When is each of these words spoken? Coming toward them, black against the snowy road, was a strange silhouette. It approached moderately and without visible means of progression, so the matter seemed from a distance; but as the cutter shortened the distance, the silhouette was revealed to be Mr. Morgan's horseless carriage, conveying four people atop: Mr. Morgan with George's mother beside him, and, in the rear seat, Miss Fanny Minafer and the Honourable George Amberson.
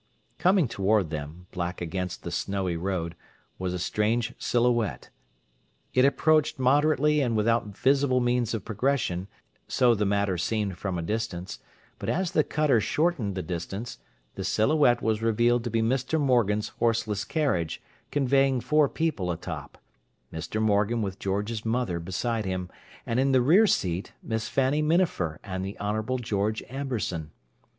Coming 0.39 0.67
toward 0.67 1.11
them, 1.11 1.45
black 1.51 1.79
against 1.79 2.23
the 2.23 2.31
snowy 2.31 2.75
road, 2.75 3.15
was 3.59 3.71
a 3.71 3.77
strange 3.77 4.33
silhouette. 4.39 5.11
It 5.93 6.05
approached 6.05 6.57
moderately 6.57 7.21
and 7.21 7.37
without 7.37 7.67
visible 7.77 8.19
means 8.19 8.55
of 8.55 8.65
progression, 8.65 9.27
so 9.67 9.93
the 9.93 10.07
matter 10.07 10.39
seemed 10.39 10.79
from 10.79 10.97
a 10.97 11.03
distance; 11.03 11.59
but 11.99 12.09
as 12.09 12.31
the 12.31 12.43
cutter 12.43 12.81
shortened 12.81 13.35
the 13.35 13.43
distance, 13.43 13.99
the 14.33 14.43
silhouette 14.43 15.03
was 15.03 15.21
revealed 15.21 15.63
to 15.65 15.69
be 15.69 15.83
Mr. 15.83 16.19
Morgan's 16.19 16.69
horseless 16.79 17.23
carriage, 17.23 17.79
conveying 18.09 18.59
four 18.59 18.89
people 18.89 19.29
atop: 19.31 19.77
Mr. 20.33 20.59
Morgan 20.59 21.03
with 21.03 21.19
George's 21.19 21.63
mother 21.63 21.99
beside 21.99 22.45
him, 22.45 22.71
and, 23.05 23.19
in 23.19 23.33
the 23.33 23.41
rear 23.43 23.67
seat, 23.67 24.13
Miss 24.23 24.49
Fanny 24.49 24.81
Minafer 24.81 25.39
and 25.43 25.63
the 25.63 25.79
Honourable 25.79 26.17
George 26.17 26.63
Amberson. 26.71 27.29